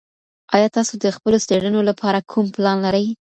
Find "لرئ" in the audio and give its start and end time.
2.85-3.05